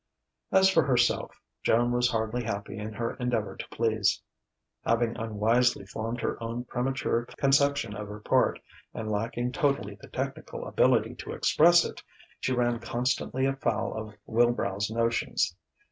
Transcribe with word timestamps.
As 0.51 0.67
for 0.67 0.81
herself, 0.81 1.39
Joan 1.61 1.91
was 1.91 2.09
hardly 2.09 2.43
happy 2.43 2.75
in 2.75 2.91
her 2.93 3.13
endeavour 3.17 3.55
to 3.55 3.67
please. 3.69 4.19
Having 4.83 5.15
unwisely 5.17 5.85
formed 5.85 6.21
her 6.21 6.41
own 6.41 6.63
premature 6.63 7.25
conception 7.37 7.93
of 7.95 8.07
her 8.07 8.19
part, 8.19 8.59
and 8.95 9.11
lacking 9.11 9.51
totally 9.51 9.99
the 10.01 10.07
technical 10.07 10.65
ability 10.65 11.13
to 11.17 11.33
express 11.33 11.85
it, 11.85 12.01
she 12.39 12.51
ran 12.51 12.79
constantly 12.79 13.45
afoul 13.45 13.93
of 13.95 14.15
Wilbrow's 14.25 14.89
notions. 14.89 15.55